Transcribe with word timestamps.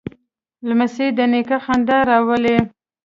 لمسی 0.67 1.07
د 1.17 1.19
نیکه 1.31 1.57
خندا 1.65 1.99
راولي. 2.11 2.57